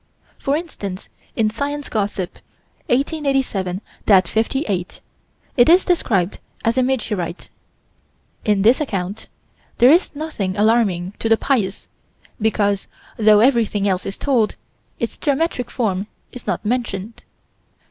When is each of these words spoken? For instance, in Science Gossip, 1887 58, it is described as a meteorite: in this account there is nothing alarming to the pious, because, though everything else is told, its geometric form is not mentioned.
For 0.39 0.57
instance, 0.57 1.09
in 1.35 1.51
Science 1.51 1.87
Gossip, 1.87 2.39
1887 2.87 3.81
58, 4.07 4.99
it 5.55 5.69
is 5.69 5.85
described 5.85 6.39
as 6.65 6.75
a 6.75 6.81
meteorite: 6.81 7.51
in 8.43 8.63
this 8.63 8.81
account 8.81 9.27
there 9.77 9.91
is 9.91 10.15
nothing 10.15 10.57
alarming 10.57 11.13
to 11.19 11.29
the 11.29 11.37
pious, 11.37 11.87
because, 12.41 12.87
though 13.17 13.41
everything 13.41 13.87
else 13.87 14.07
is 14.07 14.17
told, 14.17 14.55
its 14.97 15.17
geometric 15.19 15.69
form 15.69 16.07
is 16.31 16.47
not 16.47 16.65
mentioned. 16.65 17.21